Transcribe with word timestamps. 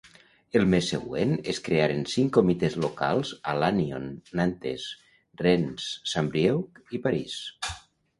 El 0.59 0.63
mes 0.69 0.85
següent 0.91 1.33
es 1.51 1.57
crearen 1.65 1.99
cinc 2.13 2.31
comitès 2.37 2.77
locals 2.85 3.33
a 3.51 3.55
Lannion, 3.63 4.07
Nantes, 4.39 4.87
Rennes, 5.43 5.91
Saint-Brieuc 6.15 6.83
i 6.99 7.03
París. 7.05 7.37